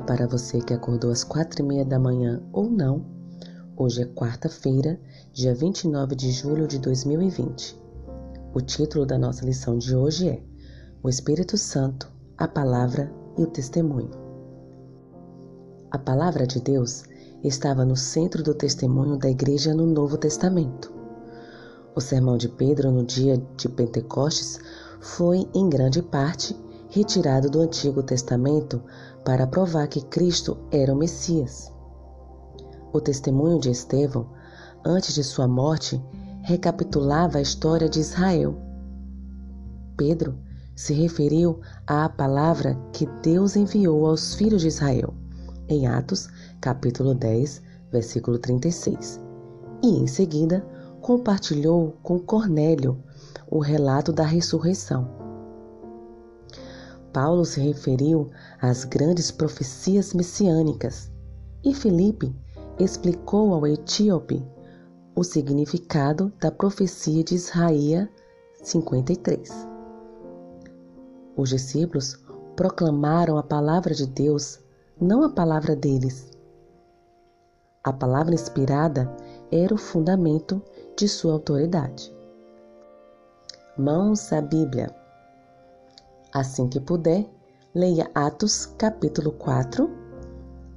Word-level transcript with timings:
Para 0.00 0.26
você 0.26 0.60
que 0.60 0.74
acordou 0.74 1.10
às 1.10 1.24
quatro 1.24 1.62
e 1.62 1.66
meia 1.66 1.84
da 1.84 1.98
manhã 1.98 2.42
ou 2.52 2.70
não. 2.70 3.04
Hoje 3.76 4.02
é 4.02 4.06
quarta-feira, 4.06 5.00
dia 5.32 5.54
29 5.54 6.14
de 6.14 6.30
julho 6.30 6.68
de 6.68 6.78
2020. 6.78 7.76
O 8.54 8.60
título 8.60 9.04
da 9.04 9.18
nossa 9.18 9.44
lição 9.44 9.78
de 9.78 9.96
hoje 9.96 10.28
é 10.28 10.42
O 11.02 11.08
Espírito 11.08 11.56
Santo, 11.56 12.10
a 12.38 12.46
Palavra 12.46 13.12
e 13.36 13.42
o 13.42 13.46
Testemunho. 13.46 14.10
A 15.90 15.98
Palavra 15.98 16.46
de 16.46 16.60
Deus 16.60 17.04
estava 17.42 17.84
no 17.84 17.96
centro 17.96 18.42
do 18.42 18.54
testemunho 18.54 19.16
da 19.16 19.30
Igreja 19.30 19.74
no 19.74 19.86
Novo 19.86 20.16
Testamento. 20.16 20.92
O 21.94 22.00
sermão 22.00 22.36
de 22.36 22.48
Pedro 22.48 22.90
no 22.90 23.04
dia 23.04 23.42
de 23.56 23.68
Pentecostes 23.68 24.58
foi, 25.00 25.48
em 25.54 25.68
grande 25.68 26.02
parte, 26.02 26.54
retirado 26.96 27.50
do 27.50 27.60
Antigo 27.60 28.02
Testamento 28.02 28.82
para 29.22 29.46
provar 29.46 29.86
que 29.86 30.00
Cristo 30.00 30.56
era 30.70 30.94
o 30.94 30.96
Messias. 30.96 31.70
O 32.90 32.98
testemunho 33.02 33.60
de 33.60 33.70
Estevão, 33.70 34.26
antes 34.82 35.14
de 35.14 35.22
sua 35.22 35.46
morte, 35.46 36.02
recapitulava 36.40 37.36
a 37.36 37.42
história 37.42 37.86
de 37.86 38.00
Israel. 38.00 38.56
Pedro 39.94 40.38
se 40.74 40.94
referiu 40.94 41.60
à 41.86 42.08
palavra 42.08 42.78
que 42.94 43.04
Deus 43.22 43.56
enviou 43.56 44.06
aos 44.06 44.34
filhos 44.34 44.62
de 44.62 44.68
Israel, 44.68 45.12
em 45.68 45.86
Atos, 45.86 46.30
capítulo 46.62 47.14
10, 47.14 47.60
versículo 47.92 48.38
36. 48.38 49.20
E 49.82 49.98
em 49.98 50.06
seguida, 50.06 50.66
compartilhou 51.02 51.94
com 52.02 52.18
Cornélio 52.18 52.98
o 53.50 53.58
relato 53.58 54.14
da 54.14 54.24
ressurreição. 54.24 55.25
Paulo 57.16 57.46
se 57.46 57.62
referiu 57.62 58.30
às 58.60 58.84
grandes 58.84 59.30
profecias 59.30 60.12
messiânicas 60.12 61.10
e 61.64 61.72
Filipe 61.72 62.36
explicou 62.78 63.54
ao 63.54 63.66
etíope 63.66 64.46
o 65.14 65.24
significado 65.24 66.30
da 66.38 66.50
profecia 66.50 67.24
de 67.24 67.36
Isaías 67.36 68.06
53. 68.62 69.50
Os 71.34 71.48
discípulos 71.48 72.22
proclamaram 72.54 73.38
a 73.38 73.42
palavra 73.42 73.94
de 73.94 74.06
Deus, 74.06 74.60
não 75.00 75.22
a 75.22 75.30
palavra 75.30 75.74
deles. 75.74 76.30
A 77.82 77.94
palavra 77.94 78.34
inspirada 78.34 79.10
era 79.50 79.72
o 79.72 79.78
fundamento 79.78 80.60
de 80.94 81.08
sua 81.08 81.32
autoridade. 81.32 82.14
Mãos 83.78 84.30
à 84.34 84.42
Bíblia. 84.42 85.05
Assim 86.36 86.68
que 86.68 86.78
puder, 86.78 87.26
leia 87.74 88.10
Atos 88.14 88.66
capítulo 88.76 89.32
4, 89.32 89.88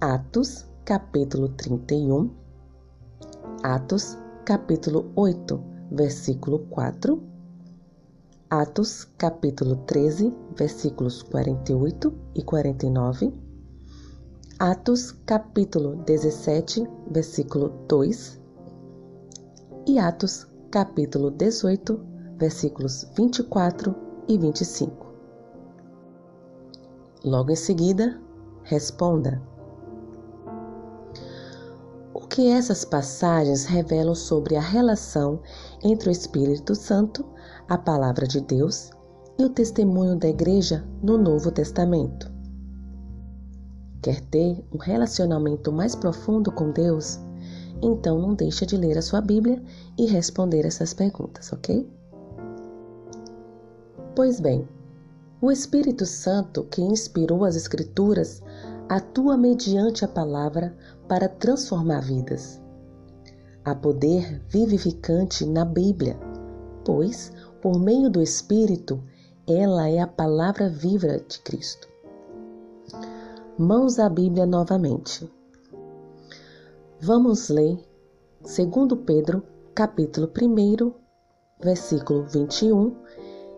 Atos 0.00 0.66
capítulo 0.84 1.48
31, 1.50 2.28
Atos 3.62 4.18
capítulo 4.44 5.12
8, 5.14 5.62
versículo 5.92 6.58
4, 6.70 7.22
Atos 8.50 9.04
capítulo 9.16 9.76
13, 9.86 10.34
versículos 10.58 11.22
48 11.22 12.12
e 12.34 12.42
49, 12.42 13.32
Atos 14.58 15.12
capítulo 15.24 16.02
17, 16.04 16.84
versículo 17.12 17.68
2 17.86 18.40
e 19.86 20.00
Atos 20.00 20.48
capítulo 20.72 21.30
18, 21.30 22.04
versículos 22.38 23.06
24 23.16 23.94
e 24.26 24.36
25. 24.36 25.03
Logo 27.24 27.50
em 27.50 27.56
seguida, 27.56 28.20
responda: 28.64 29.40
O 32.12 32.20
que 32.20 32.48
essas 32.48 32.84
passagens 32.84 33.64
revelam 33.64 34.14
sobre 34.14 34.56
a 34.56 34.60
relação 34.60 35.40
entre 35.82 36.10
o 36.10 36.12
Espírito 36.12 36.74
Santo, 36.74 37.24
a 37.66 37.78
Palavra 37.78 38.26
de 38.26 38.42
Deus 38.42 38.90
e 39.38 39.44
o 39.44 39.48
testemunho 39.48 40.18
da 40.18 40.28
Igreja 40.28 40.84
no 41.02 41.16
Novo 41.16 41.50
Testamento? 41.50 42.30
Quer 44.02 44.20
ter 44.26 44.62
um 44.70 44.76
relacionamento 44.76 45.72
mais 45.72 45.96
profundo 45.96 46.52
com 46.52 46.72
Deus? 46.72 47.18
Então 47.80 48.20
não 48.20 48.34
deixa 48.34 48.66
de 48.66 48.76
ler 48.76 48.98
a 48.98 49.02
sua 49.02 49.22
Bíblia 49.22 49.62
e 49.96 50.04
responder 50.04 50.66
essas 50.66 50.92
perguntas, 50.92 51.50
ok? 51.54 51.90
Pois 54.14 54.40
bem, 54.40 54.68
o 55.44 55.52
Espírito 55.52 56.06
Santo, 56.06 56.64
que 56.64 56.80
inspirou 56.80 57.44
as 57.44 57.54
Escrituras, 57.54 58.42
atua 58.88 59.36
mediante 59.36 60.02
a 60.02 60.08
palavra 60.08 60.74
para 61.06 61.28
transformar 61.28 62.00
vidas. 62.00 62.58
Há 63.62 63.74
poder 63.74 64.40
vivificante 64.48 65.44
na 65.44 65.66
Bíblia, 65.66 66.18
pois, 66.82 67.30
por 67.60 67.78
meio 67.78 68.08
do 68.08 68.22
Espírito, 68.22 69.04
ela 69.46 69.86
é 69.86 69.98
a 70.00 70.06
palavra 70.06 70.70
viva 70.70 71.18
de 71.28 71.38
Cristo. 71.40 71.88
Mãos 73.58 73.98
à 73.98 74.08
Bíblia 74.08 74.46
novamente. 74.46 75.30
Vamos 77.02 77.50
ler 77.50 77.78
2 78.40 78.98
Pedro, 79.04 79.42
capítulo 79.74 80.26
1, 80.26 80.90
versículo 81.62 82.24
21 82.28 82.96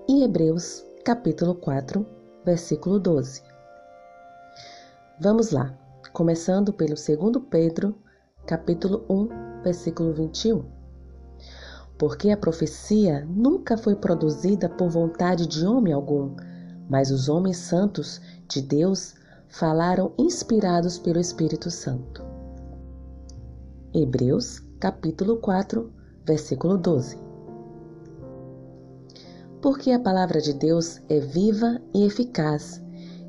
e 0.09 0.25
Hebreus 0.25 0.85
capítulo 1.07 1.55
4, 1.55 2.05
versículo 2.45 2.99
12. 2.99 3.41
Vamos 5.21 5.53
lá, 5.53 5.73
começando 6.13 6.73
pelo 6.73 6.97
2 6.97 7.45
Pedro, 7.49 7.97
capítulo 8.45 9.05
1, 9.09 9.63
versículo 9.63 10.13
21. 10.13 10.65
Porque 11.97 12.31
a 12.31 12.37
profecia 12.37 13.25
nunca 13.25 13.79
foi 13.79 13.95
produzida 13.95 14.69
por 14.69 14.91
vontade 14.91 15.47
de 15.47 15.65
homem 15.65 15.93
algum, 15.93 16.35
mas 16.91 17.13
os 17.13 17.29
homens 17.29 17.59
santos 17.59 18.21
de 18.49 18.61
Deus 18.61 19.15
falaram 19.47 20.13
inspirados 20.19 20.99
pelo 20.99 21.21
Espírito 21.21 21.71
Santo. 21.71 22.25
Hebreus, 23.95 24.59
capítulo 24.81 25.37
4, 25.37 25.89
versículo 26.25 26.77
12 26.77 27.26
porque 29.67 29.91
a 29.91 29.99
palavra 29.99 30.41
de 30.41 30.53
Deus 30.53 31.01
é 31.09 31.19
viva 31.19 31.81
e 31.93 32.07
eficaz, 32.07 32.81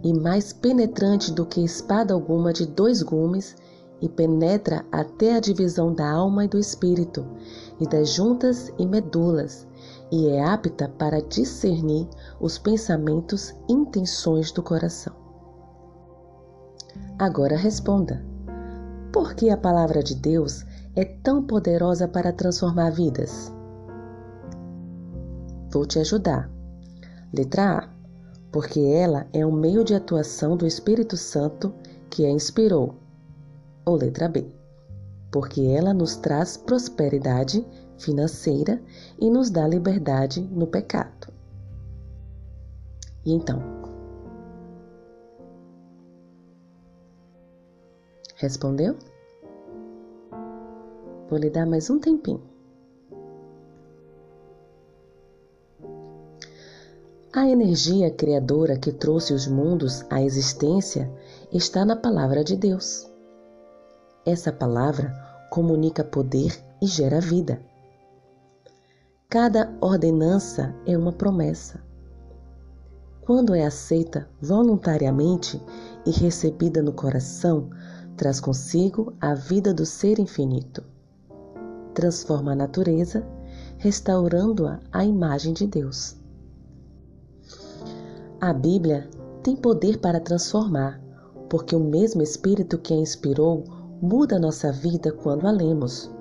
e 0.03 0.14
mais 0.14 0.53
penetrante 0.53 1.34
do 1.34 1.44
que 1.48 1.66
espada 1.66 2.14
alguma 2.14 2.53
de 2.53 2.68
dois 2.68 3.02
gumes, 3.02 3.56
e 4.00 4.08
penetra 4.08 4.86
até 4.92 5.34
a 5.34 5.40
divisão 5.40 5.92
da 5.92 6.08
alma 6.08 6.46
e 6.46 6.48
do 6.48 6.59
espírito, 6.59 7.25
e 7.80 7.88
das 7.88 8.09
juntas 8.09 8.72
e 8.78 8.86
medulas, 8.86 9.66
e 10.12 10.28
é 10.28 10.44
apta 10.46 10.88
para 10.88 11.24
discernir 11.24 12.08
os 12.40 12.59
pensamentos 12.59 13.56
e 13.68 13.74
intenções 13.74 14.52
do 14.52 14.62
coração. 14.62 15.16
Agora 17.18 17.58
responda: 17.58 18.24
por 19.12 19.34
que 19.34 19.50
a 19.50 19.58
palavra 19.58 20.04
de 20.04 20.14
Deus 20.14 20.64
é 20.96 21.04
tão 21.04 21.42
poderosa 21.42 22.08
para 22.08 22.31
transformar 22.31 22.92
vidas? 22.92 23.56
Vou 25.72 25.85
te 25.85 26.00
ajudar. 26.00 26.50
Letra 27.33 27.79
A. 27.79 27.89
Porque 28.51 28.79
ela 28.79 29.28
é 29.33 29.45
um 29.45 29.51
meio 29.51 29.83
de 29.83 29.94
atuação 29.94 30.55
do 30.55 30.66
Espírito 30.66 31.17
Santo 31.17 31.73
que 32.09 32.25
a 32.25 32.29
inspirou. 32.29 32.95
Ou 33.85 33.95
letra 33.95 34.29
B. 34.29 34.47
Porque 35.31 35.61
ela 35.61 35.94
nos 35.94 36.16
traz 36.16 36.56
prosperidade 36.56 37.66
financeira 37.97 38.81
e 39.19 39.29
nos 39.29 39.50
dá 39.50 39.67
liberdade 39.67 40.41
no 40.41 40.67
pecado. 40.67 41.27
E 43.25 43.33
então? 43.33 43.62
Respondeu? 48.36 48.95
Vou 51.30 51.38
lhe 51.38 51.50
dar 51.50 51.65
mais 51.65 51.89
um 51.89 52.00
tempinho. 52.00 52.56
A 57.38 57.48
energia 57.48 58.10
criadora 58.10 58.80
que 58.80 58.92
trouxe 58.92 59.31
os 59.31 59.45
mundos 59.45 60.04
à 60.10 60.24
existência 60.24 61.07
está 61.54 61.86
na 61.86 61.95
palavra 61.95 62.44
de 62.44 62.56
Deus. 62.56 63.07
Essa 64.25 64.51
palavra 64.51 65.13
comunica 65.51 66.04
poder 66.04 66.60
e 66.81 66.88
gera 66.88 67.22
vida. 67.22 67.62
Cada 69.30 69.72
ordenança 69.80 70.74
é 70.84 70.98
uma 70.98 71.13
promessa. 71.13 71.80
Quando 73.22 73.54
é 73.54 73.63
aceita 73.63 74.28
voluntariamente 74.42 75.62
e 76.07 76.10
recebida 76.10 76.81
no 76.81 76.92
coração, 76.92 77.69
traz 78.16 78.40
consigo 78.40 79.13
a 79.22 79.36
vida 79.36 79.72
do 79.72 79.86
ser 79.86 80.18
infinito. 80.18 80.83
Transforma 81.94 82.54
a 82.54 82.56
natureza, 82.56 83.24
restaurando-a 83.78 84.80
à 84.92 85.06
imagem 85.06 85.54
de 85.54 85.68
Deus. 85.68 86.17
A 88.39 88.54
Bíblia 88.54 89.10
tem 89.42 89.56
poder 89.56 89.98
para 89.98 90.19
transformar, 90.19 91.01
porque 91.50 91.75
o 91.75 91.80
mesmo 91.80 92.22
Espírito 92.22 92.78
que 92.78 92.94
a 92.94 92.98
inspirou 92.98 93.63
muda 94.00 94.36
a 94.36 94.39
nossa 94.39 94.72
vida 94.72 95.12
quando 95.12 95.48
a 95.48 95.51
lemos. 95.51 96.12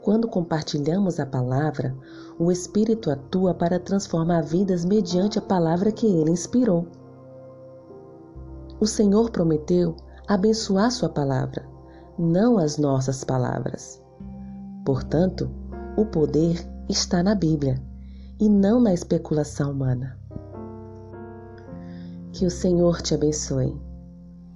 Quando 0.00 0.28
compartilhamos 0.28 1.20
a 1.20 1.26
palavra, 1.26 1.94
o 2.38 2.50
Espírito 2.50 3.10
atua 3.10 3.52
para 3.52 3.78
transformar 3.78 4.40
vidas 4.40 4.82
mediante 4.82 5.38
a 5.38 5.42
palavra 5.42 5.92
que 5.92 6.06
ele 6.06 6.30
inspirou. 6.30 6.86
O 8.80 8.86
Senhor 8.86 9.30
prometeu 9.30 9.94
abençoar 10.26 10.90
Sua 10.90 11.10
palavra, 11.10 11.68
não 12.18 12.56
as 12.56 12.78
nossas 12.78 13.24
palavras. 13.24 14.02
Portanto, 14.86 15.50
o 15.98 16.06
poder 16.06 16.66
está 16.88 17.22
na 17.22 17.34
Bíblia 17.34 17.78
e 18.40 18.48
não 18.48 18.80
na 18.80 18.94
especulação 18.94 19.72
humana. 19.72 20.16
Que 22.36 22.44
o 22.44 22.50
Senhor 22.50 23.00
te 23.00 23.14
abençoe. 23.14 23.74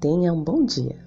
Tenha 0.00 0.34
um 0.34 0.44
bom 0.44 0.66
dia. 0.66 1.02